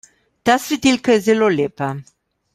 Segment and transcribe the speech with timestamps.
[0.49, 1.93] Ta svetilka je zelo lepa.